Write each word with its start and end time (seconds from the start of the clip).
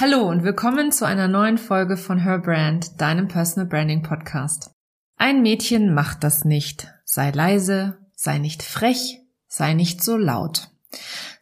Hallo 0.00 0.26
und 0.30 0.44
willkommen 0.44 0.92
zu 0.92 1.04
einer 1.06 1.28
neuen 1.28 1.58
Folge 1.58 1.98
von 1.98 2.16
Her 2.16 2.38
Brand, 2.38 2.98
deinem 3.02 3.28
Personal 3.28 3.68
Branding 3.68 4.02
Podcast. 4.02 4.70
Ein 5.18 5.42
Mädchen 5.42 5.92
macht 5.92 6.24
das 6.24 6.46
nicht. 6.46 6.88
Sei 7.04 7.30
leise, 7.32 7.98
sei 8.14 8.38
nicht 8.38 8.62
frech, 8.62 9.20
sei 9.46 9.74
nicht 9.74 10.02
so 10.02 10.16
laut. 10.16 10.70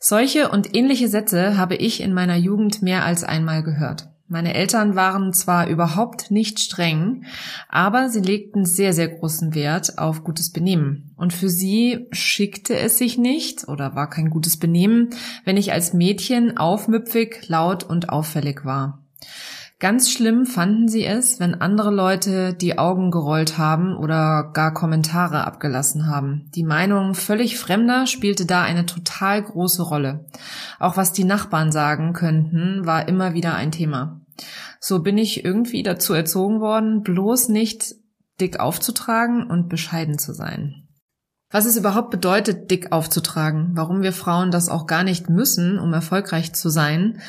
Solche 0.00 0.50
und 0.50 0.74
ähnliche 0.74 1.06
Sätze 1.06 1.56
habe 1.56 1.76
ich 1.76 2.00
in 2.00 2.12
meiner 2.12 2.34
Jugend 2.34 2.82
mehr 2.82 3.04
als 3.04 3.22
einmal 3.22 3.62
gehört. 3.62 4.08
Meine 4.30 4.52
Eltern 4.52 4.94
waren 4.94 5.32
zwar 5.32 5.68
überhaupt 5.68 6.30
nicht 6.30 6.60
streng, 6.60 7.24
aber 7.70 8.10
sie 8.10 8.20
legten 8.20 8.66
sehr, 8.66 8.92
sehr 8.92 9.08
großen 9.08 9.54
Wert 9.54 9.98
auf 9.98 10.22
gutes 10.22 10.52
Benehmen. 10.52 11.14
Und 11.16 11.32
für 11.32 11.48
sie 11.48 12.08
schickte 12.12 12.76
es 12.76 12.98
sich 12.98 13.16
nicht 13.16 13.66
oder 13.68 13.94
war 13.94 14.10
kein 14.10 14.28
gutes 14.28 14.58
Benehmen, 14.58 15.10
wenn 15.44 15.56
ich 15.56 15.72
als 15.72 15.94
Mädchen 15.94 16.58
aufmüpfig, 16.58 17.48
laut 17.48 17.84
und 17.84 18.10
auffällig 18.10 18.66
war. 18.66 19.02
Ganz 19.80 20.10
schlimm 20.10 20.44
fanden 20.44 20.88
sie 20.88 21.04
es, 21.04 21.38
wenn 21.38 21.54
andere 21.54 21.92
Leute 21.92 22.52
die 22.52 22.78
Augen 22.78 23.12
gerollt 23.12 23.58
haben 23.58 23.96
oder 23.96 24.50
gar 24.52 24.74
Kommentare 24.74 25.46
abgelassen 25.46 26.08
haben. 26.08 26.50
Die 26.56 26.64
Meinung 26.64 27.14
völlig 27.14 27.58
Fremder 27.58 28.08
spielte 28.08 28.44
da 28.44 28.62
eine 28.62 28.86
total 28.86 29.40
große 29.40 29.82
Rolle. 29.82 30.26
Auch 30.80 30.96
was 30.96 31.12
die 31.12 31.22
Nachbarn 31.22 31.70
sagen 31.70 32.12
könnten, 32.12 32.86
war 32.86 33.06
immer 33.06 33.34
wieder 33.34 33.54
ein 33.54 33.70
Thema. 33.70 34.20
So 34.80 35.00
bin 35.00 35.16
ich 35.16 35.44
irgendwie 35.44 35.84
dazu 35.84 36.12
erzogen 36.12 36.60
worden, 36.60 37.02
bloß 37.02 37.48
nicht 37.48 37.94
dick 38.40 38.58
aufzutragen 38.58 39.48
und 39.48 39.68
bescheiden 39.68 40.18
zu 40.18 40.32
sein. 40.32 40.88
Was 41.50 41.66
es 41.66 41.76
überhaupt 41.76 42.10
bedeutet, 42.10 42.70
dick 42.70 42.92
aufzutragen, 42.92 43.70
warum 43.74 44.02
wir 44.02 44.12
Frauen 44.12 44.50
das 44.50 44.68
auch 44.68 44.86
gar 44.86 45.02
nicht 45.04 45.30
müssen, 45.30 45.78
um 45.78 45.94
erfolgreich 45.94 46.52
zu 46.52 46.68
sein, 46.68 47.20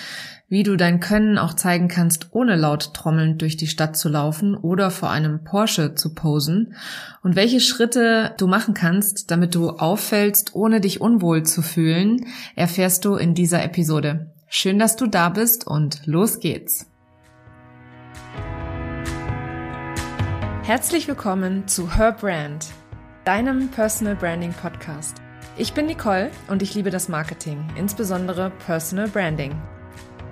wie 0.50 0.64
du 0.64 0.76
dein 0.76 1.00
Können 1.00 1.38
auch 1.38 1.54
zeigen 1.54 1.88
kannst, 1.88 2.30
ohne 2.32 2.56
laut 2.56 2.96
trommelnd 2.96 3.42
durch 3.42 3.56
die 3.56 3.68
Stadt 3.68 3.96
zu 3.96 4.10
laufen 4.10 4.56
oder 4.56 4.90
vor 4.90 5.12
einem 5.12 5.44
Porsche 5.44 5.94
zu 5.94 6.16
posen 6.16 6.74
und 7.22 7.36
welche 7.36 7.60
Schritte 7.60 8.34
du 8.38 8.48
machen 8.48 8.74
kannst, 8.74 9.30
damit 9.30 9.54
du 9.54 9.70
auffällst, 9.70 10.56
ohne 10.56 10.82
dich 10.82 11.02
unwohl 11.02 11.44
zu 11.44 11.62
fühlen, 11.62 12.26
erfährst 12.56 13.06
du 13.06 13.16
in 13.16 13.36
dieser 13.36 13.64
Episode. 13.64 14.32
Schön, 14.48 14.80
dass 14.80 14.96
du 14.96 15.06
da 15.06 15.30
bist 15.30 15.68
und 15.68 16.02
los 16.06 16.40
geht's. 16.40 16.88
Herzlich 20.64 21.08
willkommen 21.08 21.68
zu 21.68 21.96
Her 21.96 22.12
Brand, 22.12 22.68
deinem 23.24 23.70
Personal 23.70 24.16
Branding 24.16 24.54
Podcast. 24.54 25.18
Ich 25.58 25.74
bin 25.74 25.86
Nicole 25.86 26.32
und 26.48 26.64
ich 26.64 26.74
liebe 26.74 26.90
das 26.90 27.10
Marketing, 27.10 27.64
insbesondere 27.76 28.52
Personal 28.66 29.08
Branding. 29.08 29.52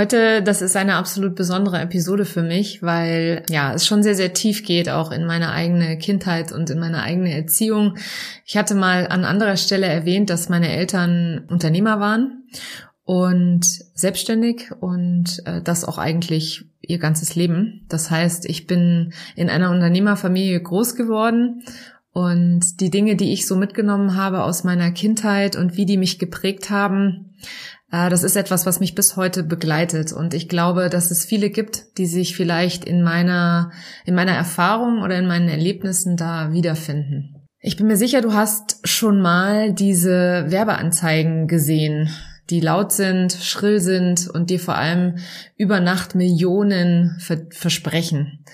Heute, 0.00 0.42
das 0.42 0.62
ist 0.62 0.78
eine 0.78 0.94
absolut 0.94 1.34
besondere 1.34 1.78
Episode 1.78 2.24
für 2.24 2.40
mich, 2.40 2.82
weil 2.82 3.42
ja, 3.50 3.74
es 3.74 3.86
schon 3.86 4.02
sehr, 4.02 4.14
sehr 4.14 4.32
tief 4.32 4.64
geht, 4.64 4.88
auch 4.88 5.12
in 5.12 5.26
meine 5.26 5.52
eigene 5.52 5.98
Kindheit 5.98 6.52
und 6.52 6.70
in 6.70 6.78
meine 6.78 7.02
eigene 7.02 7.34
Erziehung. 7.34 7.98
Ich 8.46 8.56
hatte 8.56 8.74
mal 8.74 9.08
an 9.08 9.26
anderer 9.26 9.58
Stelle 9.58 9.84
erwähnt, 9.84 10.30
dass 10.30 10.48
meine 10.48 10.70
Eltern 10.70 11.44
Unternehmer 11.48 12.00
waren 12.00 12.44
und 13.04 13.66
selbstständig 13.92 14.70
und 14.80 15.42
äh, 15.44 15.60
das 15.60 15.84
auch 15.84 15.98
eigentlich 15.98 16.64
ihr 16.80 16.98
ganzes 16.98 17.34
Leben. 17.34 17.84
Das 17.90 18.10
heißt, 18.10 18.46
ich 18.46 18.66
bin 18.66 19.12
in 19.36 19.50
einer 19.50 19.70
Unternehmerfamilie 19.70 20.62
groß 20.62 20.94
geworden 20.94 21.62
und 22.12 22.80
die 22.80 22.88
Dinge, 22.88 23.16
die 23.16 23.34
ich 23.34 23.46
so 23.46 23.54
mitgenommen 23.54 24.16
habe 24.16 24.44
aus 24.44 24.64
meiner 24.64 24.92
Kindheit 24.92 25.56
und 25.56 25.76
wie 25.76 25.84
die 25.84 25.98
mich 25.98 26.18
geprägt 26.18 26.70
haben, 26.70 27.34
das 27.90 28.22
ist 28.22 28.36
etwas, 28.36 28.66
was 28.66 28.78
mich 28.78 28.94
bis 28.94 29.16
heute 29.16 29.42
begleitet. 29.42 30.12
Und 30.12 30.32
ich 30.32 30.48
glaube, 30.48 30.88
dass 30.88 31.10
es 31.10 31.24
viele 31.24 31.50
gibt, 31.50 31.98
die 31.98 32.06
sich 32.06 32.36
vielleicht 32.36 32.84
in 32.84 33.02
meiner, 33.02 33.72
in 34.04 34.14
meiner 34.14 34.32
Erfahrung 34.32 35.02
oder 35.02 35.18
in 35.18 35.26
meinen 35.26 35.48
Erlebnissen 35.48 36.16
da 36.16 36.52
wiederfinden. 36.52 37.34
Ich 37.62 37.76
bin 37.76 37.88
mir 37.88 37.96
sicher, 37.96 38.22
du 38.22 38.32
hast 38.32 38.80
schon 38.84 39.20
mal 39.20 39.72
diese 39.72 40.46
Werbeanzeigen 40.48 41.46
gesehen, 41.46 42.08
die 42.50 42.60
laut 42.60 42.92
sind, 42.92 43.32
schrill 43.32 43.80
sind 43.80 44.28
und 44.28 44.50
dir 44.50 44.60
vor 44.60 44.76
allem 44.76 45.16
über 45.56 45.80
Nacht 45.80 46.14
Millionen 46.14 47.18
versprechen. 47.50 48.44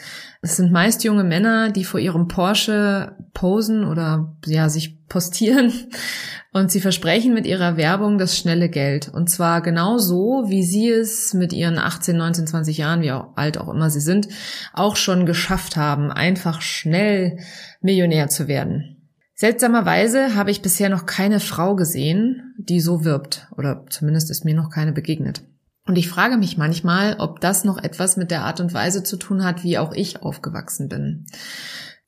Es 0.43 0.57
sind 0.57 0.71
meist 0.71 1.03
junge 1.03 1.25
Männer, 1.25 1.71
die 1.71 1.85
vor 1.85 1.99
ihrem 1.99 2.29
Porsche 2.29 3.17
posen 3.33 3.85
oder 3.85 4.37
ja 4.45 4.69
sich 4.69 5.05
postieren 5.09 5.73
und 6.53 6.71
sie 6.71 6.81
versprechen 6.81 7.35
mit 7.35 7.47
ihrer 7.47 7.77
Werbung 7.77 8.19
das 8.19 8.37
schnelle 8.37 8.69
Geld. 8.69 9.09
Und 9.09 9.29
zwar 9.29 9.61
genau 9.63 9.99
so, 9.99 10.45
wie 10.47 10.63
sie 10.63 10.89
es 10.89 11.35
mit 11.35 11.53
ihren 11.53 11.79
18, 11.79 12.17
19, 12.17 12.47
20 12.47 12.79
Jahren, 12.79 13.03
wie 13.03 13.11
alt 13.11 13.59
auch 13.59 13.69
immer 13.69 13.91
sie 13.91 14.01
sind, 14.01 14.29
auch 14.73 14.97
schon 14.97 15.27
geschafft 15.27 15.77
haben, 15.77 16.13
einfach 16.13 16.61
schnell 16.61 17.39
Millionär 17.81 18.29
zu 18.29 18.47
werden. 18.47 18.96
Seltsamerweise 19.39 20.35
habe 20.35 20.51
ich 20.51 20.63
bisher 20.63 20.89
noch 20.89 21.05
keine 21.05 21.41
Frau 21.41 21.77
gesehen, 21.77 22.55
die 22.57 22.81
so 22.81 23.05
wirbt. 23.05 23.49
Oder 23.55 23.85
zumindest 23.91 24.31
ist 24.31 24.47
mir 24.47 24.55
noch 24.55 24.71
keine 24.71 24.93
begegnet. 24.93 25.43
Und 25.87 25.97
ich 25.97 26.09
frage 26.09 26.39
mich 26.39 26.57
manchmal, 26.57 27.17
ob 27.19 27.41
das 27.41 27.63
noch 27.63 27.77
etwas 27.77 28.17
mit 28.17 28.31
der 28.31 28.45
Art 28.45 28.61
und 28.61 28.73
Weise 28.73 29.03
zu 29.03 29.19
tun 29.19 29.45
hat, 29.45 29.63
wie 29.63 29.77
auch 29.77 29.93
ich 29.93 30.23
aufgewachsen 30.23 30.89
bin. 30.89 31.27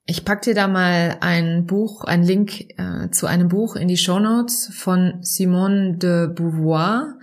Ich 0.06 0.24
pack 0.24 0.40
dir 0.40 0.54
da 0.54 0.68
mal 0.68 1.18
ein 1.20 1.66
Buch, 1.66 2.04
ein 2.04 2.22
Link 2.22 2.70
äh, 2.78 3.10
zu 3.10 3.26
einem 3.26 3.48
Buch 3.48 3.76
in 3.76 3.88
die 3.88 3.98
Show 3.98 4.20
Notes 4.20 4.70
von 4.74 5.18
Simone 5.20 5.98
de 5.98 6.28
Beauvoir, 6.28 7.18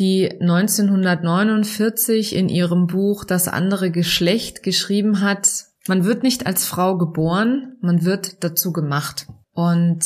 die 0.00 0.28
1949 0.40 2.34
in 2.34 2.48
ihrem 2.48 2.88
Buch 2.88 3.24
Das 3.24 3.46
andere 3.46 3.92
Geschlecht 3.92 4.64
geschrieben 4.64 5.20
hat, 5.20 5.66
man 5.88 6.04
wird 6.04 6.22
nicht 6.22 6.46
als 6.46 6.66
Frau 6.66 6.96
geboren, 6.96 7.76
man 7.80 8.04
wird 8.04 8.42
dazu 8.44 8.72
gemacht. 8.72 9.26
Und 9.52 10.04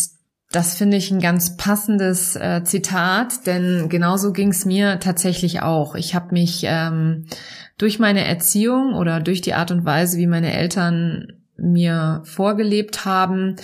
das 0.52 0.76
finde 0.76 0.96
ich 0.96 1.10
ein 1.10 1.20
ganz 1.20 1.56
passendes 1.56 2.34
äh, 2.34 2.64
Zitat, 2.64 3.46
denn 3.46 3.88
genauso 3.88 4.32
ging 4.32 4.48
es 4.48 4.64
mir 4.64 4.98
tatsächlich 4.98 5.62
auch. 5.62 5.94
Ich 5.94 6.14
habe 6.14 6.32
mich 6.32 6.62
ähm, 6.64 7.26
durch 7.78 7.98
meine 8.00 8.24
Erziehung 8.24 8.94
oder 8.94 9.20
durch 9.20 9.40
die 9.40 9.54
Art 9.54 9.70
und 9.70 9.84
Weise, 9.84 10.18
wie 10.18 10.26
meine 10.26 10.52
Eltern 10.52 11.34
mir 11.56 12.22
vorgelebt 12.24 13.04
haben, 13.04 13.56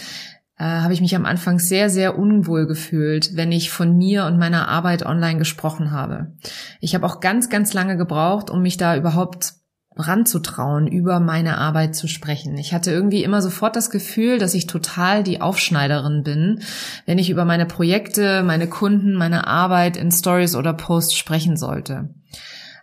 äh, 0.59 0.65
habe 0.65 0.93
ich 0.93 1.01
mich 1.01 1.17
am 1.17 1.27
Anfang 1.27 1.59
sehr, 1.59 1.91
sehr 1.91 2.17
unwohl 2.17 2.67
gefühlt, 2.67 3.37
wenn 3.37 3.51
ich 3.51 3.71
von 3.71 3.97
mir 3.97 4.25
und 4.27 4.39
meiner 4.39 4.69
Arbeit 4.69 5.05
online 5.05 5.39
gesprochen 5.39 5.91
habe. 5.91 6.33
Ich 6.81 6.95
habe 6.95 7.05
auch 7.05 7.19
ganz, 7.19 7.51
ganz 7.51 7.75
lange 7.75 7.97
gebraucht, 7.97 8.49
um 8.49 8.63
mich 8.63 8.77
da 8.77 8.97
überhaupt 8.97 9.55
ranzutrauen, 9.97 10.87
über 10.87 11.21
meine 11.21 11.59
Arbeit 11.59 11.97
zu 11.97 12.07
sprechen. 12.07 12.57
Ich 12.59 12.75
hatte 12.75 12.91
irgendwie 12.91 13.25
immer 13.25 13.41
sofort 13.41 13.77
das 13.77 13.91
Gefühl, 13.91 14.39
dass 14.39 14.55
ich 14.55 14.67
total 14.67 15.23
die 15.23 15.41
Aufschneiderin 15.41 16.23
bin, 16.23 16.61
wenn 17.07 17.19
ich 17.19 17.31
über 17.31 17.45
meine 17.45 17.67
Projekte, 17.67 18.43
meine 18.43 18.67
Kunden, 18.67 19.15
meine 19.15 19.47
Arbeit 19.47 19.97
in 19.97 20.11
Stories 20.11 20.55
oder 20.55 20.75
Posts 20.75 21.15
sprechen 21.15 21.57
sollte. 21.57 22.11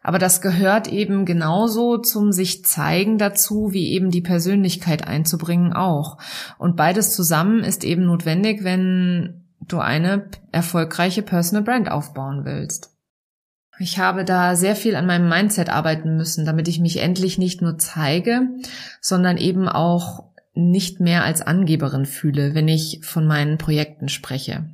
Aber 0.01 0.19
das 0.19 0.41
gehört 0.41 0.89
eben 0.89 1.25
genauso 1.25 1.97
zum 1.97 2.33
sich 2.33 2.65
zeigen 2.65 3.17
dazu, 3.17 3.71
wie 3.71 3.93
eben 3.93 4.11
die 4.11 4.21
Persönlichkeit 4.21 5.07
einzubringen 5.07 5.71
auch. 5.71 6.17
Und 6.57 6.75
beides 6.75 7.15
zusammen 7.15 7.63
ist 7.63 7.85
eben 7.85 8.05
notwendig, 8.05 8.65
wenn 8.65 9.45
du 9.61 9.79
eine 9.79 10.25
erfolgreiche 10.51 11.21
Personal 11.21 11.63
Brand 11.63 11.89
aufbauen 11.89 12.43
willst. 12.43 12.92
Ich 13.79 13.97
habe 13.97 14.23
da 14.23 14.55
sehr 14.55 14.75
viel 14.75 14.95
an 14.95 15.07
meinem 15.07 15.27
Mindset 15.27 15.69
arbeiten 15.69 16.15
müssen, 16.15 16.45
damit 16.45 16.67
ich 16.67 16.79
mich 16.79 16.97
endlich 16.97 17.37
nicht 17.37 17.61
nur 17.61 17.77
zeige, 17.77 18.47
sondern 19.01 19.37
eben 19.37 19.67
auch 19.67 20.25
nicht 20.53 20.99
mehr 20.99 21.23
als 21.23 21.41
Angeberin 21.41 22.05
fühle, 22.05 22.53
wenn 22.53 22.67
ich 22.67 22.99
von 23.01 23.25
meinen 23.25 23.57
Projekten 23.57 24.09
spreche. 24.09 24.69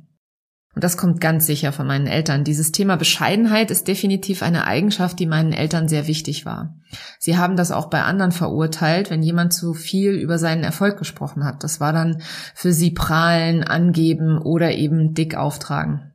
Und 0.74 0.84
das 0.84 0.96
kommt 0.96 1.20
ganz 1.20 1.46
sicher 1.46 1.72
von 1.72 1.86
meinen 1.86 2.06
Eltern. 2.06 2.44
Dieses 2.44 2.70
Thema 2.70 2.96
Bescheidenheit 2.96 3.72
ist 3.72 3.88
definitiv 3.88 4.42
eine 4.42 4.66
Eigenschaft, 4.66 5.18
die 5.18 5.26
meinen 5.26 5.52
Eltern 5.52 5.88
sehr 5.88 6.06
wichtig 6.06 6.46
war. 6.46 6.76
Sie 7.18 7.36
haben 7.36 7.56
das 7.56 7.72
auch 7.72 7.90
bei 7.90 8.02
anderen 8.02 8.30
verurteilt, 8.30 9.10
wenn 9.10 9.22
jemand 9.22 9.52
zu 9.52 9.74
viel 9.74 10.12
über 10.12 10.38
seinen 10.38 10.62
Erfolg 10.62 10.96
gesprochen 10.96 11.44
hat. 11.44 11.64
Das 11.64 11.80
war 11.80 11.92
dann 11.92 12.22
für 12.54 12.72
sie 12.72 12.92
prahlen, 12.92 13.64
angeben 13.64 14.38
oder 14.38 14.70
eben 14.72 15.12
dick 15.12 15.34
auftragen. 15.34 16.09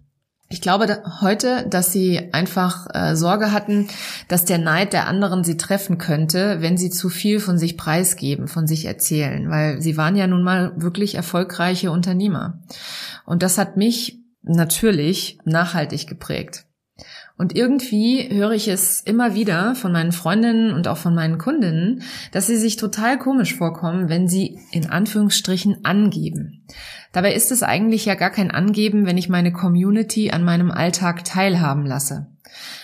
Ich 0.47 0.62
glaube 0.62 0.86
da 0.86 1.21
heute, 1.21 1.65
dass 1.68 1.92
sie 1.92 2.31
einfach 2.31 2.88
äh, 2.94 3.15
Sorge 3.15 3.51
hatten, 3.51 3.88
dass 4.27 4.45
der 4.45 4.59
Neid 4.59 4.94
der 4.94 5.07
anderen 5.07 5.44
sie 5.44 5.57
treffen 5.57 5.97
könnte, 5.97 6.62
wenn 6.62 6.77
sie 6.77 6.92
zu 6.92 7.09
viel 7.09 7.39
von 7.39 7.57
sich 7.57 7.77
preisgeben, 7.77 8.47
von 8.47 8.68
sich 8.68 8.86
erzählen, 8.86 9.50
weil 9.50 9.81
sie 9.81 9.97
waren 9.97 10.15
ja 10.15 10.27
nun 10.27 10.44
mal 10.44 10.74
wirklich 10.75 11.15
erfolgreiche 11.15 11.89
Unternehmer. 11.89 12.59
Und 13.25 13.42
das 13.42 13.57
hat 13.57 13.75
mich 13.75 14.19
natürlich 14.44 15.39
nachhaltig 15.45 16.06
geprägt. 16.06 16.65
Und 17.38 17.54
irgendwie 17.54 18.30
höre 18.34 18.52
ich 18.52 18.70
es 18.70 19.02
immer 19.02 19.36
wieder 19.36 19.76
von 19.76 19.92
meinen 19.92 20.14
Freundinnen 20.14 20.74
und 20.74 20.88
auch 20.88 20.98
von 20.98 21.14
meinen 21.14 21.38
Kundinnen, 21.38 22.02
dass 22.32 22.48
sie 22.48 22.56
sich 22.56 22.78
total 22.78 23.20
komisch 23.20 23.56
vorkommen, 23.56 24.08
wenn 24.08 24.30
sie 24.30 24.60
in 24.72 24.90
Anführungsstrichen 24.90 25.84
angeben. 25.84 26.64
Dabei 27.12 27.34
ist 27.34 27.52
es 27.52 27.62
eigentlich 27.62 28.06
ja 28.06 28.16
gar 28.16 28.30
kein 28.30 28.52
Angeben, 28.52 29.06
wenn 29.06 29.18
ich 29.18 29.28
meine 29.28 29.52
Community 29.52 30.32
an 30.32 30.46
meinem 30.46 30.72
Alltag 30.72 31.26
teilhaben 31.26 31.86
lasse. 31.86 32.28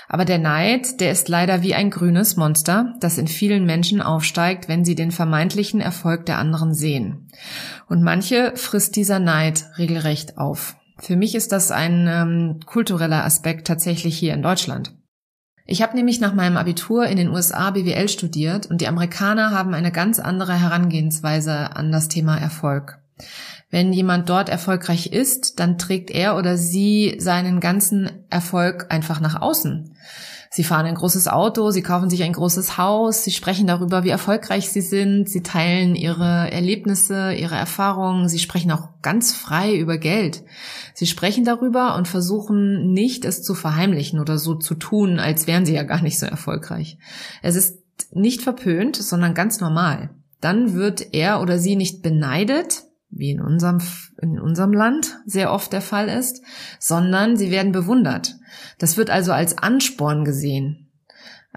Aber 0.09 0.25
der 0.25 0.39
Neid, 0.39 0.99
der 0.99 1.13
ist 1.13 1.29
leider 1.29 1.63
wie 1.63 1.73
ein 1.73 1.89
grünes 1.89 2.35
Monster, 2.35 2.95
das 2.99 3.17
in 3.17 3.27
vielen 3.27 3.65
Menschen 3.65 4.01
aufsteigt, 4.01 4.67
wenn 4.67 4.83
sie 4.83 4.95
den 4.95 5.11
vermeintlichen 5.11 5.79
Erfolg 5.79 6.25
der 6.25 6.37
anderen 6.37 6.73
sehen. 6.73 7.29
Und 7.87 8.03
manche 8.03 8.51
frisst 8.55 8.97
dieser 8.97 9.19
Neid 9.19 9.63
regelrecht 9.77 10.37
auf. 10.37 10.75
Für 11.01 11.15
mich 11.15 11.33
ist 11.33 11.51
das 11.51 11.71
ein 11.71 12.07
ähm, 12.07 12.59
kultureller 12.65 13.25
Aspekt 13.25 13.65
tatsächlich 13.65 14.17
hier 14.17 14.35
in 14.35 14.43
Deutschland. 14.43 14.95
Ich 15.65 15.81
habe 15.81 15.95
nämlich 15.95 16.19
nach 16.19 16.33
meinem 16.33 16.57
Abitur 16.57 17.05
in 17.07 17.17
den 17.17 17.29
USA 17.29 17.71
BWL 17.71 18.07
studiert 18.07 18.67
und 18.67 18.81
die 18.81 18.87
Amerikaner 18.87 19.51
haben 19.51 19.73
eine 19.73 19.91
ganz 19.91 20.19
andere 20.19 20.53
Herangehensweise 20.53 21.75
an 21.75 21.91
das 21.91 22.07
Thema 22.07 22.37
Erfolg. 22.37 22.99
Wenn 23.69 23.93
jemand 23.93 24.29
dort 24.29 24.49
erfolgreich 24.49 25.07
ist, 25.07 25.59
dann 25.59 25.77
trägt 25.77 26.11
er 26.11 26.37
oder 26.37 26.57
sie 26.57 27.15
seinen 27.19 27.59
ganzen 27.61 28.09
Erfolg 28.29 28.87
einfach 28.89 29.21
nach 29.21 29.41
außen. 29.41 29.95
Sie 30.53 30.65
fahren 30.65 30.85
ein 30.85 30.95
großes 30.95 31.29
Auto, 31.29 31.71
sie 31.71 31.81
kaufen 31.81 32.09
sich 32.09 32.23
ein 32.23 32.33
großes 32.33 32.77
Haus, 32.77 33.23
sie 33.23 33.31
sprechen 33.31 33.67
darüber, 33.67 34.03
wie 34.03 34.09
erfolgreich 34.09 34.69
sie 34.69 34.81
sind, 34.81 35.29
sie 35.29 35.43
teilen 35.43 35.95
ihre 35.95 36.51
Erlebnisse, 36.51 37.31
ihre 37.33 37.55
Erfahrungen, 37.55 38.27
sie 38.27 38.37
sprechen 38.37 38.69
auch 38.71 38.89
ganz 39.01 39.31
frei 39.31 39.73
über 39.77 39.97
Geld. 39.97 40.43
Sie 40.93 41.07
sprechen 41.07 41.45
darüber 41.45 41.95
und 41.95 42.09
versuchen 42.09 42.91
nicht, 42.91 43.23
es 43.23 43.43
zu 43.43 43.55
verheimlichen 43.55 44.19
oder 44.19 44.37
so 44.37 44.55
zu 44.55 44.75
tun, 44.75 45.19
als 45.19 45.47
wären 45.47 45.65
sie 45.65 45.73
ja 45.73 45.83
gar 45.83 46.01
nicht 46.01 46.19
so 46.19 46.25
erfolgreich. 46.25 46.97
Es 47.41 47.55
ist 47.55 47.79
nicht 48.11 48.41
verpönt, 48.41 48.97
sondern 48.97 49.33
ganz 49.33 49.61
normal. 49.61 50.09
Dann 50.41 50.73
wird 50.73 51.13
er 51.13 51.39
oder 51.39 51.59
sie 51.59 51.77
nicht 51.77 52.01
beneidet, 52.01 52.83
wie 53.11 53.31
in 53.31 53.41
unserem, 53.41 53.79
in 54.21 54.39
unserem 54.39 54.73
Land 54.73 55.19
sehr 55.25 55.51
oft 55.51 55.73
der 55.73 55.81
Fall 55.81 56.07
ist, 56.07 56.41
sondern 56.79 57.37
sie 57.37 57.51
werden 57.51 57.71
bewundert. 57.71 58.35
Das 58.79 58.97
wird 58.97 59.09
also 59.09 59.33
als 59.33 59.57
Ansporn 59.57 60.25
gesehen. 60.25 60.91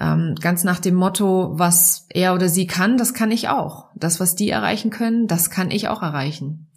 Ähm, 0.01 0.35
ganz 0.41 0.65
nach 0.65 0.81
dem 0.81 0.97
Motto, 0.97 1.53
was 1.57 2.07
er 2.11 2.35
oder 2.35 2.49
sie 2.49 2.67
kann, 2.67 2.97
das 2.97 3.15
kann 3.15 3.31
ich 3.31 3.49
auch. 3.49 3.91
Das, 3.95 4.19
was 4.19 4.35
die 4.35 4.51
erreichen 4.51 4.91
können, 4.91 5.29
das 5.29 5.51
kann 5.51 5.71
ich 5.71 5.87
auch 5.87 6.03
erreichen. 6.03 6.69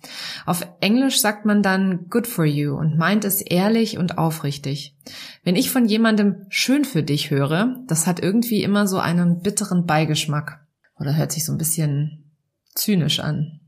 Auf 0.46 0.68
Englisch 0.82 1.20
sagt 1.20 1.44
man 1.44 1.64
dann 1.64 2.10
good 2.10 2.28
for 2.28 2.46
you 2.46 2.76
und 2.76 2.98
meint 2.98 3.26
es 3.26 3.42
ehrlich 3.42 3.98
und 3.98 4.20
aufrichtig. 4.20 4.96
Wenn 5.44 5.56
ich 5.56 5.72
von 5.72 5.86
jemandem 5.86 6.46
schön 6.50 6.86
für 6.86 7.02
dich 7.02 7.32
höre, 7.32 7.78
das 7.88 8.06
hat 8.06 8.20
irgendwie 8.20 8.62
immer 8.62 8.88
so 8.88 9.00
einen 9.00 9.42
bitteren 9.42 9.88
Beigeschmack. 9.88 10.60
Oder 11.00 11.16
hört 11.16 11.32
sich 11.32 11.44
so 11.44 11.52
ein 11.52 11.58
bisschen 11.58 12.32
zynisch 12.76 13.20
an. 13.20 13.60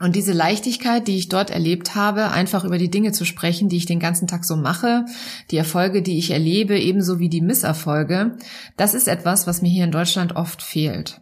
Und 0.00 0.16
diese 0.16 0.32
Leichtigkeit, 0.32 1.06
die 1.06 1.16
ich 1.16 1.28
dort 1.28 1.50
erlebt 1.50 1.94
habe, 1.94 2.30
einfach 2.30 2.64
über 2.64 2.78
die 2.78 2.90
Dinge 2.90 3.12
zu 3.12 3.24
sprechen, 3.24 3.68
die 3.68 3.76
ich 3.76 3.86
den 3.86 4.00
ganzen 4.00 4.26
Tag 4.26 4.44
so 4.44 4.56
mache, 4.56 5.04
die 5.52 5.56
Erfolge, 5.56 6.02
die 6.02 6.18
ich 6.18 6.32
erlebe, 6.32 6.78
ebenso 6.78 7.20
wie 7.20 7.28
die 7.28 7.40
Misserfolge, 7.40 8.36
das 8.76 8.94
ist 8.94 9.06
etwas, 9.06 9.46
was 9.46 9.62
mir 9.62 9.70
hier 9.70 9.84
in 9.84 9.92
Deutschland 9.92 10.34
oft 10.34 10.62
fehlt. 10.62 11.20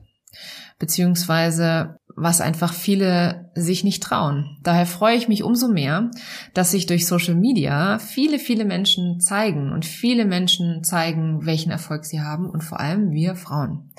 Beziehungsweise 0.78 1.96
was 2.16 2.40
einfach 2.40 2.72
viele 2.72 3.50
sich 3.54 3.84
nicht 3.84 4.02
trauen. 4.02 4.58
Daher 4.62 4.86
freue 4.86 5.16
ich 5.16 5.28
mich 5.28 5.42
umso 5.42 5.68
mehr, 5.68 6.10
dass 6.54 6.70
sich 6.70 6.86
durch 6.86 7.06
Social 7.06 7.34
Media 7.34 7.98
viele, 7.98 8.38
viele 8.38 8.64
Menschen 8.64 9.20
zeigen 9.20 9.72
und 9.72 9.84
viele 9.84 10.24
Menschen 10.24 10.84
zeigen, 10.84 11.46
welchen 11.46 11.70
Erfolg 11.70 12.04
sie 12.04 12.20
haben 12.20 12.48
und 12.48 12.64
vor 12.64 12.80
allem 12.80 13.12
wir 13.12 13.34
Frauen. 13.36 13.92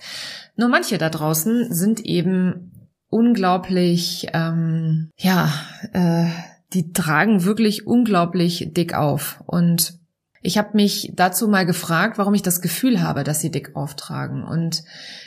Nur 0.56 0.70
manche 0.70 0.98
da 0.98 1.10
draußen 1.10 1.74
sind 1.74 2.02
eben 2.02 2.73
unglaublich, 3.13 4.27
ähm, 4.33 5.12
ja, 5.18 5.54
äh, 5.94 6.25
die 6.74 6.92
tragen 6.92 7.44
wirklich 7.44 7.86
unglaublich 7.86 8.69
dick 8.74 8.95
auf. 8.95 9.44
Und 9.45 10.00
ich 10.42 10.57
habe 10.57 10.71
mich 10.74 11.13
dazu 11.15 11.48
mal 11.48 11.65
gefragt, 11.65 12.18
warum 12.18 12.33
ich 12.33 12.42
das 12.42 12.62
Gefühl 12.62 13.01
habe, 13.01 13.24
dass 13.24 13.39
sie 13.39 13.51
dick 13.51 13.75
auftragen. 13.75 14.44
Und 14.44 14.83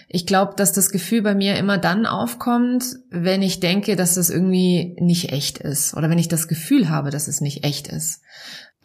ich 0.08 0.26
glaube, 0.26 0.54
dass 0.56 0.72
das 0.72 0.90
Gefühl 0.90 1.22
bei 1.22 1.34
mir 1.34 1.56
immer 1.56 1.78
dann 1.78 2.04
aufkommt, 2.04 2.84
wenn 3.10 3.40
ich 3.40 3.60
denke, 3.60 3.96
dass 3.96 4.16
das 4.16 4.28
irgendwie 4.28 4.96
nicht 5.00 5.32
echt 5.32 5.58
ist. 5.58 5.94
Oder 5.94 6.10
wenn 6.10 6.18
ich 6.18 6.28
das 6.28 6.48
Gefühl 6.48 6.88
habe, 6.90 7.10
dass 7.10 7.28
es 7.28 7.40
nicht 7.40 7.64
echt 7.64 7.88
ist. 7.88 8.20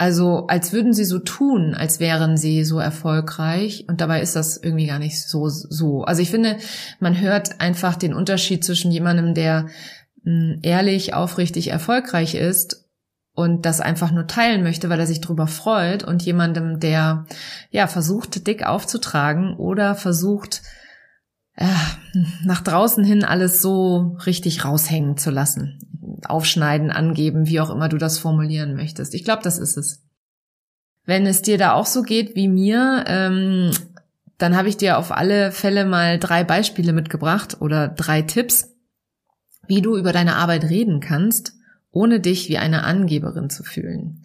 Also 0.01 0.47
als 0.47 0.73
würden 0.73 0.93
sie 0.93 1.05
so 1.05 1.19
tun, 1.19 1.75
als 1.75 1.99
wären 1.99 2.35
sie 2.35 2.63
so 2.63 2.79
erfolgreich 2.79 3.85
und 3.87 4.01
dabei 4.01 4.23
ist 4.23 4.35
das 4.35 4.57
irgendwie 4.57 4.87
gar 4.87 4.97
nicht 4.97 5.21
so 5.21 5.47
so. 5.47 6.01
Also 6.05 6.23
ich 6.23 6.31
finde, 6.31 6.57
man 6.99 7.21
hört 7.21 7.61
einfach 7.61 7.97
den 7.97 8.15
Unterschied 8.15 8.65
zwischen 8.65 8.89
jemandem, 8.89 9.35
der 9.35 9.67
hm, 10.23 10.57
ehrlich, 10.63 11.13
aufrichtig 11.13 11.67
erfolgreich 11.67 12.33
ist 12.33 12.89
und 13.35 13.67
das 13.67 13.79
einfach 13.79 14.11
nur 14.11 14.25
teilen 14.25 14.63
möchte, 14.63 14.89
weil 14.89 14.99
er 14.99 15.05
sich 15.05 15.21
drüber 15.21 15.45
freut 15.45 16.03
und 16.03 16.23
jemandem, 16.23 16.79
der 16.79 17.27
ja 17.69 17.85
versucht 17.85 18.47
dick 18.47 18.65
aufzutragen 18.65 19.55
oder 19.55 19.93
versucht 19.93 20.63
äh, 21.57 21.67
nach 22.43 22.61
draußen 22.61 23.03
hin 23.03 23.23
alles 23.23 23.61
so 23.61 24.17
richtig 24.25 24.65
raushängen 24.65 25.17
zu 25.17 25.29
lassen 25.29 25.90
aufschneiden, 26.29 26.91
angeben, 26.91 27.47
wie 27.47 27.59
auch 27.59 27.69
immer 27.69 27.89
du 27.89 27.97
das 27.97 28.19
formulieren 28.19 28.75
möchtest. 28.75 29.13
Ich 29.13 29.23
glaube, 29.23 29.43
das 29.43 29.57
ist 29.57 29.77
es. 29.77 30.03
Wenn 31.05 31.25
es 31.25 31.41
dir 31.41 31.57
da 31.57 31.73
auch 31.73 31.85
so 31.85 32.03
geht 32.03 32.35
wie 32.35 32.47
mir, 32.47 33.03
ähm, 33.07 33.71
dann 34.37 34.55
habe 34.55 34.69
ich 34.69 34.77
dir 34.77 34.97
auf 34.97 35.11
alle 35.11 35.51
Fälle 35.51 35.85
mal 35.85 36.19
drei 36.19 36.43
Beispiele 36.43 36.93
mitgebracht 36.93 37.57
oder 37.59 37.87
drei 37.87 38.21
Tipps, 38.21 38.75
wie 39.67 39.81
du 39.81 39.97
über 39.97 40.11
deine 40.11 40.35
Arbeit 40.35 40.65
reden 40.65 40.99
kannst, 40.99 41.53
ohne 41.91 42.19
dich 42.19 42.49
wie 42.49 42.57
eine 42.57 42.83
Angeberin 42.83 43.49
zu 43.49 43.63
fühlen. 43.63 44.23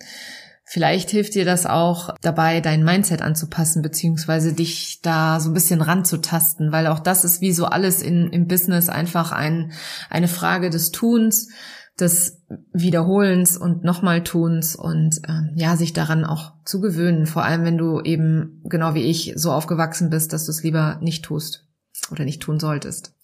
Vielleicht 0.69 1.11
hilft 1.11 1.37
dir 1.37 1.45
das 1.45 1.65
auch 1.65 2.13
dabei, 2.23 2.61
dein 2.61 2.83
Mindset 2.83 3.23
anzupassen, 3.23 3.83
beziehungsweise 3.83 4.53
dich 4.53 5.01
da 5.01 5.39
so 5.39 5.51
ein 5.51 5.55
bisschen 5.55 5.81
ranzutasten, 5.81 6.73
weil 6.73 6.89
auch 6.89 6.99
das 6.99 7.25
ist 7.25 7.41
wie 7.41 7.53
so 7.53 7.67
alles 7.67 8.03
in, 8.03 8.31
im 8.31 8.49
Business 8.49 8.89
einfach 8.89 9.31
ein, 9.31 9.71
eine 10.11 10.27
Frage 10.27 10.69
des 10.69 10.91
Tuns 10.91 11.51
des 11.99 12.43
Wiederholens 12.73 13.57
und 13.57 13.83
nochmal 13.83 14.23
Tuns 14.23 14.77
und 14.77 15.21
ähm, 15.29 15.53
ja, 15.55 15.77
sich 15.77 15.93
daran 15.93 16.25
auch 16.25 16.53
zu 16.65 16.81
gewöhnen. 16.81 17.27
Vor 17.27 17.45
allem, 17.45 17.65
wenn 17.65 17.79
du 17.79 18.01
eben, 18.03 18.61
genau 18.65 18.95
wie 18.95 19.03
ich, 19.03 19.33
so 19.37 19.51
aufgewachsen 19.53 20.11
bist, 20.11 20.33
dass 20.33 20.45
du 20.45 20.51
es 20.51 20.63
lieber 20.63 20.99
nicht 21.01 21.25
tust 21.25 21.65
oder 22.11 22.25
nicht 22.25 22.43
tun 22.43 22.61
solltest. 22.61 23.15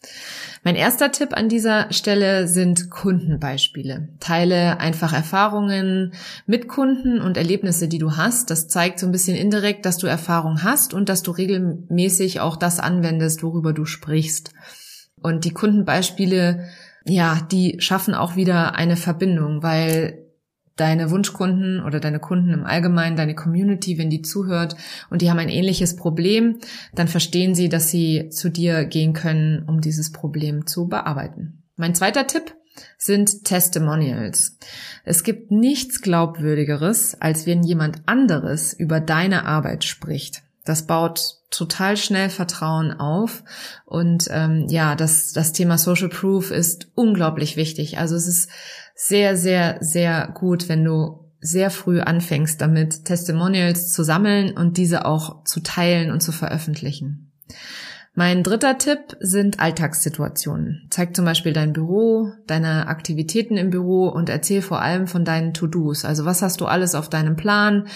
Mein 0.64 0.76
erster 0.76 1.12
Tipp 1.12 1.36
an 1.36 1.48
dieser 1.48 1.92
Stelle 1.92 2.48
sind 2.48 2.90
Kundenbeispiele. 2.90 4.08
Teile 4.20 4.80
einfach 4.80 5.12
Erfahrungen 5.12 6.14
mit 6.46 6.68
Kunden 6.68 7.20
und 7.20 7.36
Erlebnisse, 7.36 7.88
die 7.88 7.98
du 7.98 8.16
hast. 8.16 8.50
Das 8.50 8.68
zeigt 8.68 8.98
so 8.98 9.06
ein 9.06 9.12
bisschen 9.12 9.36
indirekt, 9.36 9.84
dass 9.84 9.98
du 9.98 10.06
Erfahrung 10.06 10.62
hast 10.62 10.94
und 10.94 11.10
dass 11.10 11.22
du 11.22 11.32
regelmäßig 11.32 12.40
auch 12.40 12.56
das 12.56 12.80
anwendest, 12.80 13.42
worüber 13.42 13.72
du 13.72 13.84
sprichst. 13.84 14.52
Und 15.20 15.44
die 15.44 15.52
Kundenbeispiele 15.52 16.64
ja, 17.04 17.46
die 17.50 17.76
schaffen 17.80 18.14
auch 18.14 18.36
wieder 18.36 18.74
eine 18.74 18.96
Verbindung, 18.96 19.62
weil 19.62 20.22
deine 20.76 21.10
Wunschkunden 21.10 21.82
oder 21.82 22.00
deine 22.00 22.18
Kunden 22.18 22.52
im 22.52 22.64
Allgemeinen, 22.64 23.16
deine 23.16 23.34
Community, 23.34 23.98
wenn 23.98 24.10
die 24.10 24.22
zuhört 24.22 24.76
und 25.10 25.22
die 25.22 25.30
haben 25.30 25.38
ein 25.38 25.48
ähnliches 25.48 25.96
Problem, 25.96 26.58
dann 26.94 27.08
verstehen 27.08 27.54
sie, 27.54 27.68
dass 27.68 27.90
sie 27.90 28.30
zu 28.30 28.50
dir 28.50 28.84
gehen 28.84 29.12
können, 29.12 29.64
um 29.68 29.80
dieses 29.80 30.12
Problem 30.12 30.66
zu 30.66 30.88
bearbeiten. 30.88 31.62
Mein 31.76 31.94
zweiter 31.94 32.26
Tipp 32.26 32.54
sind 32.96 33.44
Testimonials. 33.44 34.58
Es 35.04 35.24
gibt 35.24 35.50
nichts 35.50 36.00
Glaubwürdigeres, 36.00 37.20
als 37.20 37.46
wenn 37.46 37.62
jemand 37.62 38.02
anderes 38.06 38.72
über 38.72 39.00
deine 39.00 39.44
Arbeit 39.44 39.84
spricht. 39.84 40.42
Das 40.64 40.86
baut 40.86 41.41
total 41.52 41.96
schnell 41.96 42.30
Vertrauen 42.30 42.92
auf. 42.92 43.44
Und 43.84 44.26
ähm, 44.30 44.66
ja, 44.68 44.96
das, 44.96 45.32
das 45.32 45.52
Thema 45.52 45.78
Social 45.78 46.08
Proof 46.08 46.50
ist 46.50 46.88
unglaublich 46.94 47.56
wichtig. 47.56 47.98
Also 47.98 48.16
es 48.16 48.26
ist 48.26 48.50
sehr, 48.96 49.36
sehr, 49.36 49.78
sehr 49.80 50.28
gut, 50.34 50.68
wenn 50.68 50.84
du 50.84 51.30
sehr 51.40 51.70
früh 51.70 52.00
anfängst, 52.00 52.60
damit 52.60 53.04
Testimonials 53.04 53.92
zu 53.92 54.04
sammeln 54.04 54.56
und 54.56 54.76
diese 54.76 55.04
auch 55.04 55.44
zu 55.44 55.60
teilen 55.60 56.10
und 56.10 56.22
zu 56.22 56.32
veröffentlichen. 56.32 57.32
Mein 58.14 58.42
dritter 58.42 58.76
Tipp 58.76 59.16
sind 59.20 59.58
Alltagssituationen. 59.58 60.86
Zeig 60.90 61.16
zum 61.16 61.24
Beispiel 61.24 61.54
dein 61.54 61.72
Büro, 61.72 62.30
deine 62.46 62.88
Aktivitäten 62.88 63.56
im 63.56 63.70
Büro 63.70 64.08
und 64.08 64.28
erzähl 64.28 64.60
vor 64.60 64.82
allem 64.82 65.06
von 65.06 65.24
deinen 65.24 65.54
To-Dos. 65.54 66.04
Also 66.04 66.26
was 66.26 66.42
hast 66.42 66.60
du 66.60 66.66
alles 66.66 66.94
auf 66.94 67.08
deinem 67.08 67.36
Plan? 67.36 67.86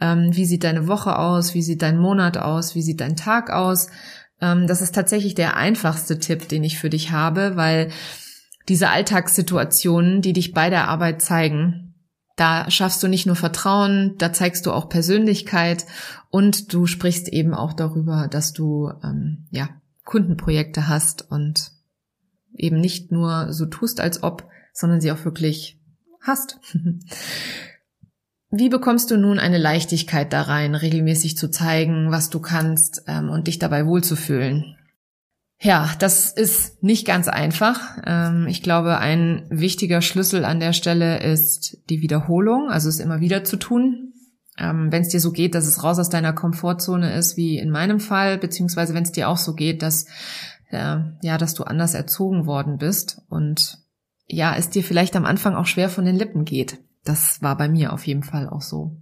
Ähm, 0.00 0.30
wie 0.32 0.46
sieht 0.46 0.64
deine 0.64 0.88
Woche 0.88 1.18
aus? 1.18 1.52
Wie 1.52 1.62
sieht 1.62 1.82
dein 1.82 1.98
Monat 1.98 2.38
aus? 2.38 2.74
Wie 2.74 2.80
sieht 2.80 3.02
dein 3.02 3.16
Tag 3.16 3.50
aus? 3.50 3.88
Ähm, 4.40 4.66
das 4.66 4.80
ist 4.80 4.94
tatsächlich 4.94 5.34
der 5.34 5.58
einfachste 5.58 6.18
Tipp, 6.18 6.48
den 6.48 6.64
ich 6.64 6.78
für 6.78 6.88
dich 6.88 7.12
habe, 7.12 7.56
weil 7.56 7.90
diese 8.70 8.88
Alltagssituationen, 8.88 10.22
die 10.22 10.32
dich 10.32 10.54
bei 10.54 10.70
der 10.70 10.88
Arbeit 10.88 11.20
zeigen, 11.20 11.85
da 12.36 12.70
schaffst 12.70 13.02
du 13.02 13.08
nicht 13.08 13.26
nur 13.26 13.36
Vertrauen, 13.36 14.14
da 14.18 14.32
zeigst 14.32 14.66
du 14.66 14.72
auch 14.72 14.88
Persönlichkeit 14.88 15.86
und 16.30 16.72
du 16.72 16.86
sprichst 16.86 17.28
eben 17.28 17.54
auch 17.54 17.72
darüber, 17.72 18.28
dass 18.28 18.52
du 18.52 18.92
ähm, 19.02 19.46
ja 19.50 19.68
Kundenprojekte 20.04 20.86
hast 20.86 21.30
und 21.30 21.72
eben 22.54 22.78
nicht 22.78 23.10
nur 23.10 23.52
so 23.52 23.66
tust, 23.66 24.00
als 24.00 24.22
ob, 24.22 24.48
sondern 24.72 25.00
sie 25.00 25.10
auch 25.12 25.24
wirklich 25.24 25.80
hast. 26.20 26.58
Wie 28.50 28.68
bekommst 28.68 29.10
du 29.10 29.16
nun 29.16 29.38
eine 29.38 29.58
Leichtigkeit 29.58 30.32
da 30.32 30.42
rein, 30.42 30.74
regelmäßig 30.74 31.36
zu 31.36 31.50
zeigen, 31.50 32.10
was 32.10 32.30
du 32.30 32.40
kannst 32.40 33.02
ähm, 33.06 33.28
und 33.28 33.48
dich 33.48 33.58
dabei 33.58 33.86
wohlzufühlen? 33.86 34.76
Ja, 35.58 35.90
das 35.98 36.32
ist 36.32 36.82
nicht 36.82 37.06
ganz 37.06 37.28
einfach. 37.28 37.98
Ähm, 38.04 38.46
ich 38.46 38.62
glaube, 38.62 38.98
ein 38.98 39.46
wichtiger 39.48 40.02
Schlüssel 40.02 40.44
an 40.44 40.60
der 40.60 40.74
Stelle 40.74 41.22
ist 41.22 41.78
die 41.88 42.02
Wiederholung, 42.02 42.68
also 42.68 42.88
es 42.88 43.00
immer 43.00 43.20
wieder 43.20 43.42
zu 43.42 43.56
tun. 43.56 44.12
Ähm, 44.58 44.92
wenn 44.92 45.02
es 45.02 45.08
dir 45.08 45.20
so 45.20 45.32
geht, 45.32 45.54
dass 45.54 45.66
es 45.66 45.82
raus 45.82 45.98
aus 45.98 46.10
deiner 46.10 46.32
Komfortzone 46.32 47.14
ist, 47.14 47.36
wie 47.36 47.58
in 47.58 47.70
meinem 47.70 48.00
Fall, 48.00 48.38
beziehungsweise 48.38 48.94
wenn 48.94 49.02
es 49.02 49.12
dir 49.12 49.28
auch 49.28 49.36
so 49.36 49.54
geht, 49.54 49.82
dass 49.82 50.06
äh, 50.70 50.98
ja, 51.22 51.38
dass 51.38 51.54
du 51.54 51.64
anders 51.64 51.94
erzogen 51.94 52.46
worden 52.46 52.78
bist 52.78 53.22
und 53.28 53.78
ja, 54.28 54.56
es 54.56 54.70
dir 54.70 54.82
vielleicht 54.82 55.14
am 55.16 55.24
Anfang 55.24 55.54
auch 55.54 55.66
schwer 55.66 55.88
von 55.88 56.04
den 56.04 56.16
Lippen 56.16 56.44
geht. 56.44 56.78
Das 57.04 57.40
war 57.40 57.56
bei 57.56 57.68
mir 57.68 57.92
auf 57.92 58.06
jeden 58.06 58.24
Fall 58.24 58.48
auch 58.48 58.62
so. 58.62 58.96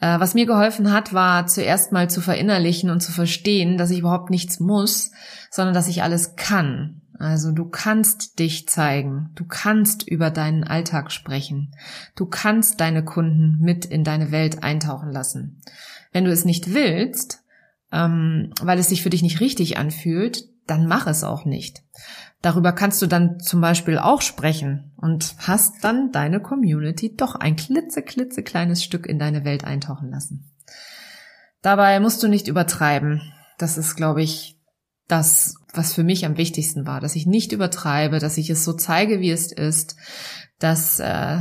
Äh, 0.00 0.18
was 0.20 0.34
mir 0.34 0.46
geholfen 0.46 0.92
hat, 0.92 1.12
war 1.12 1.46
zuerst 1.46 1.92
mal 1.92 2.10
zu 2.10 2.20
verinnerlichen 2.20 2.90
und 2.90 3.00
zu 3.00 3.12
verstehen, 3.12 3.78
dass 3.78 3.90
ich 3.90 4.00
überhaupt 4.00 4.30
nichts 4.30 4.60
muss, 4.60 5.12
sondern 5.50 5.74
dass 5.74 5.88
ich 5.88 6.02
alles 6.02 6.36
kann. 6.36 7.02
Also 7.18 7.52
du 7.52 7.66
kannst 7.66 8.40
dich 8.40 8.68
zeigen, 8.68 9.30
du 9.36 9.44
kannst 9.44 10.06
über 10.06 10.30
deinen 10.30 10.64
Alltag 10.64 11.12
sprechen, 11.12 11.74
du 12.16 12.26
kannst 12.26 12.80
deine 12.80 13.04
Kunden 13.04 13.58
mit 13.60 13.84
in 13.84 14.02
deine 14.02 14.32
Welt 14.32 14.64
eintauchen 14.64 15.12
lassen. 15.12 15.60
Wenn 16.12 16.24
du 16.24 16.32
es 16.32 16.44
nicht 16.44 16.74
willst, 16.74 17.44
ähm, 17.92 18.50
weil 18.60 18.78
es 18.80 18.88
sich 18.88 19.02
für 19.02 19.10
dich 19.10 19.22
nicht 19.22 19.40
richtig 19.40 19.78
anfühlt, 19.78 20.48
dann 20.66 20.86
mach 20.86 21.06
es 21.06 21.24
auch 21.24 21.44
nicht. 21.44 21.82
Darüber 22.42 22.72
kannst 22.72 23.00
du 23.00 23.06
dann 23.06 23.40
zum 23.40 23.60
Beispiel 23.60 23.98
auch 23.98 24.20
sprechen 24.20 24.92
und 24.96 25.34
hast 25.38 25.82
dann 25.82 26.12
deine 26.12 26.40
Community 26.40 27.14
doch 27.16 27.34
ein 27.34 27.56
klitzeklitzekleines 27.56 28.84
Stück 28.84 29.06
in 29.06 29.18
deine 29.18 29.44
Welt 29.44 29.64
eintauchen 29.64 30.10
lassen. 30.10 30.50
Dabei 31.62 32.00
musst 32.00 32.22
du 32.22 32.28
nicht 32.28 32.48
übertreiben. 32.48 33.22
Das 33.56 33.78
ist, 33.78 33.96
glaube 33.96 34.22
ich, 34.22 34.58
das, 35.08 35.56
was 35.72 35.94
für 35.94 36.04
mich 36.04 36.26
am 36.26 36.36
wichtigsten 36.36 36.86
war, 36.86 37.00
dass 37.00 37.16
ich 37.16 37.26
nicht 37.26 37.52
übertreibe, 37.52 38.18
dass 38.18 38.36
ich 38.36 38.50
es 38.50 38.64
so 38.64 38.72
zeige, 38.72 39.20
wie 39.20 39.30
es 39.30 39.52
ist, 39.52 39.96
dass 40.58 41.00
äh, 41.00 41.38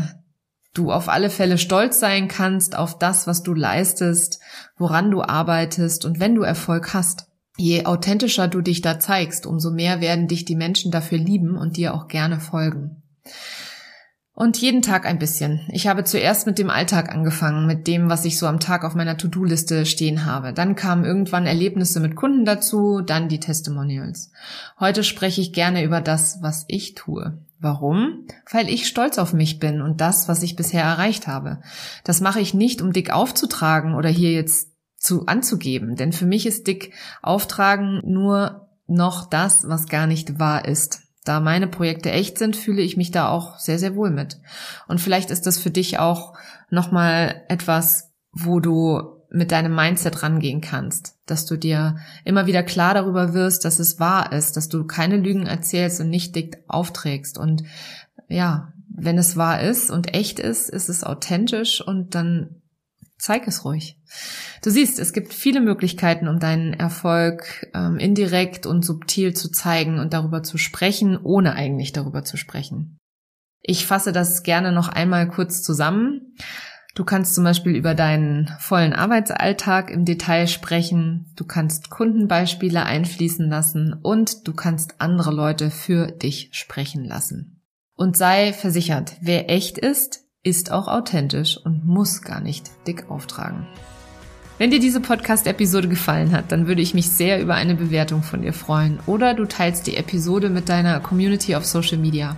du 0.74 0.92
auf 0.92 1.10
alle 1.10 1.30
Fälle 1.30 1.58
stolz 1.58 2.00
sein 2.00 2.28
kannst 2.28 2.76
auf 2.76 2.98
das, 2.98 3.28
was 3.28 3.44
du 3.44 3.54
leistest, 3.54 4.40
woran 4.78 5.12
du 5.12 5.22
arbeitest 5.22 6.06
und 6.06 6.20
wenn 6.20 6.36
du 6.36 6.42
Erfolg 6.42 6.94
hast. 6.94 7.28
Je 7.58 7.86
authentischer 7.86 8.48
du 8.48 8.62
dich 8.62 8.82
da 8.82 9.00
zeigst, 9.00 9.46
umso 9.46 9.72
mehr 9.72 10.02
werden 10.02 10.28
dich 10.28 10.46
die 10.46 10.56
Menschen 10.56 10.92
dafür 10.92 11.18
lieben 11.18 11.58
und 11.58 11.78
dir 11.78 11.94
auch 11.94 12.08
gerne 12.08 12.40
folgen. 12.40 13.04
Und 14.36 14.58
jeden 14.60 14.82
Tag 14.82 15.06
ein 15.06 15.20
bisschen. 15.20 15.62
Ich 15.72 15.86
habe 15.86 16.04
zuerst 16.04 16.48
mit 16.48 16.58
dem 16.58 16.72
Alltag 16.72 17.14
angefangen, 17.14 17.68
mit 17.68 17.86
dem, 17.86 18.10
was 18.10 18.26
ich 18.26 18.40
so 18.40 18.48
am 18.48 18.60
Tag 18.60 18.84
auf 18.84 18.96
meiner 18.96 19.16
To-Do-Liste 19.16 19.86
stehen 19.86 20.26
habe. 20.26 20.54
Dann 20.54 20.76
kamen 20.76 21.06
irgendwann 21.06 21.46
Erlebnisse 21.46 22.00
mit 22.00 22.16
Kunden 22.16 22.44
dazu, 22.44 23.02
dann 23.06 23.30
die 23.30 23.40
Testimonials. 23.40 24.32
Heute 24.80 25.04
spreche 25.04 25.40
ich 25.40 25.54
gerne 25.54 25.84
über 25.84 26.02
das, 26.02 26.40
was 26.42 26.66
ich 26.68 26.96
tue. 26.96 27.38
Warum? 27.60 28.26
Weil 28.52 28.70
ich 28.70 28.88
stolz 28.88 29.20
auf 29.20 29.34
mich 29.34 29.60
bin 29.60 29.82
und 29.82 30.02
das, 30.02 30.28
was 30.28 30.42
ich 30.42 30.56
bisher 30.56 30.84
erreicht 30.84 31.28
habe. 31.28 31.62
Das 32.04 32.20
mache 32.20 32.40
ich 32.40 32.56
nicht, 32.56 32.82
um 32.82 32.92
dick 32.92 33.14
aufzutragen 33.14 33.94
oder 33.94 34.10
hier 34.10 34.32
jetzt 34.32 34.73
zu 35.04 35.26
anzugeben. 35.26 35.96
Denn 35.96 36.14
für 36.14 36.26
mich 36.26 36.46
ist 36.46 36.66
dick 36.66 36.94
auftragen 37.22 38.02
nur 38.06 38.70
noch 38.88 39.30
das, 39.30 39.68
was 39.68 39.88
gar 39.88 40.08
nicht 40.08 40.40
wahr 40.40 40.66
ist. 40.66 41.02
Da 41.26 41.40
meine 41.40 41.68
Projekte 41.68 42.12
echt 42.12 42.38
sind, 42.38 42.56
fühle 42.56 42.82
ich 42.82 42.98
mich 42.98 43.12
da 43.12 43.30
auch 43.30 43.58
sehr, 43.60 43.80
sehr 43.80 43.96
wohl 43.96 44.12
mit. 44.12 44.40
Und 44.88 45.00
vielleicht 45.00 45.30
ist 45.30 45.46
das 45.46 45.58
für 45.58 45.72
dich 45.72 46.00
auch 46.00 46.34
nochmal 46.70 47.44
etwas, 47.48 48.12
wo 48.32 48.60
du 48.60 49.22
mit 49.30 49.52
deinem 49.52 49.76
Mindset 49.76 50.22
rangehen 50.22 50.62
kannst, 50.62 51.16
dass 51.26 51.46
du 51.46 51.58
dir 51.58 51.98
immer 52.24 52.46
wieder 52.46 52.62
klar 52.62 52.94
darüber 52.94 53.34
wirst, 53.34 53.66
dass 53.66 53.80
es 53.80 54.00
wahr 54.00 54.32
ist, 54.32 54.58
dass 54.58 54.70
du 54.70 54.86
keine 54.86 55.18
Lügen 55.18 55.48
erzählst 55.48 56.00
und 56.02 56.10
nicht 56.10 56.36
dick 56.36 56.64
aufträgst. 56.68 57.38
Und 57.38 57.64
ja, 58.28 58.74
wenn 58.90 59.18
es 59.18 59.36
wahr 59.36 59.62
ist 59.62 59.90
und 59.90 60.14
echt 60.14 60.40
ist, 60.40 60.70
ist 60.70 60.88
es 60.88 61.04
authentisch 61.04 61.82
und 61.82 62.16
dann 62.16 62.62
zeig 63.18 63.48
es 63.48 63.66
ruhig. 63.66 63.98
Du 64.64 64.70
siehst, 64.70 65.00
es 65.00 65.14
gibt 65.14 65.34
viele 65.34 65.62
Möglichkeiten, 65.62 66.28
um 66.28 66.40
deinen 66.40 66.74
Erfolg 66.74 67.68
ähm, 67.74 67.98
indirekt 67.98 68.66
und 68.66 68.84
subtil 68.84 69.34
zu 69.34 69.52
zeigen 69.52 70.00
und 70.00 70.14
darüber 70.14 70.44
zu 70.44 70.58
sprechen, 70.58 71.18
ohne 71.18 71.54
eigentlich 71.54 71.92
darüber 71.92 72.24
zu 72.24 72.38
sprechen. 72.38 72.98
Ich 73.62 73.86
fasse 73.86 74.12
das 74.12 74.44
gerne 74.44 74.72
noch 74.72 74.90
einmal 74.90 75.28
kurz 75.30 75.62
zusammen. 75.62 76.36
Du 76.96 77.06
kannst 77.06 77.34
zum 77.34 77.44
Beispiel 77.44 77.76
über 77.76 77.96
deinen 77.96 78.48
vollen 78.60 78.94
Arbeitsalltag 78.94 79.90
im 79.90 80.06
Detail 80.06 80.46
sprechen, 80.46 81.34
du 81.36 81.44
kannst 81.44 81.90
Kundenbeispiele 81.90 82.84
einfließen 82.84 83.50
lassen 83.50 83.96
und 84.00 84.48
du 84.48 84.54
kannst 84.54 85.02
andere 85.02 85.32
Leute 85.34 85.72
für 85.72 86.12
dich 86.12 86.50
sprechen 86.52 87.04
lassen. 87.04 87.64
Und 87.96 88.16
sei 88.16 88.54
versichert, 88.54 89.16
wer 89.22 89.50
echt 89.50 89.80
ist, 89.80 90.23
ist 90.44 90.72
auch 90.72 90.90
authentisch 90.90 91.58
und 91.58 91.86
muss 91.86 92.22
gar 92.22 92.42
nicht 92.42 92.70
dick 92.86 93.10
auftragen. 93.10 93.66
Wenn 94.60 94.70
dir 94.70 94.80
diese 94.80 95.00
Podcast-Episode 95.00 95.88
gefallen 95.88 96.32
hat, 96.32 96.52
dann 96.52 96.68
würde 96.68 96.82
ich 96.82 96.94
mich 96.94 97.10
sehr 97.10 97.42
über 97.42 97.56
eine 97.56 97.74
Bewertung 97.74 98.22
von 98.22 98.44
dir 98.44 98.54
freuen 98.54 99.00
oder 99.08 99.34
du 99.34 99.46
teilst 99.46 99.88
die 99.88 99.98
Episode 99.98 100.50
mit 100.50 100.70
deiner 100.70 101.00
Community 101.00 101.56
auf 101.56 101.66
Social 101.66 101.98
Media. 101.98 102.36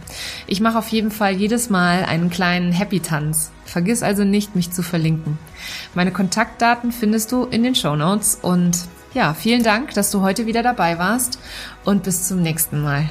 Ich 0.48 0.62
mache 0.62 0.78
auf 0.78 0.88
jeden 0.90 1.12
Fall 1.12 1.34
jedes 1.34 1.70
Mal 1.70 2.06
einen 2.06 2.30
kleinen 2.30 2.72
Happy-Tanz. 2.72 3.52
Vergiss 3.66 4.02
also 4.02 4.24
nicht, 4.24 4.56
mich 4.56 4.72
zu 4.72 4.82
verlinken. 4.82 5.38
Meine 5.94 6.12
Kontaktdaten 6.12 6.92
findest 6.92 7.32
du 7.32 7.44
in 7.44 7.64
den 7.64 7.76
Show 7.76 7.96
Notes 7.96 8.40
und 8.42 8.86
ja, 9.14 9.34
vielen 9.34 9.64
Dank, 9.64 9.94
dass 9.94 10.12
du 10.12 10.22
heute 10.22 10.46
wieder 10.46 10.64
dabei 10.64 10.98
warst 10.98 11.40
und 11.84 12.04
bis 12.04 12.28
zum 12.28 12.42
nächsten 12.42 12.82
Mal. 12.82 13.10